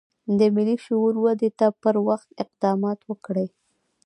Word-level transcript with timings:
د 0.37 0.39
ملي 0.55 0.75
شعور 0.85 1.13
ودې 1.23 1.49
ته 1.59 1.67
پر 1.81 1.95
وخت 2.07 2.29
اقدامات 2.43 2.99
وکړي. 3.09 3.47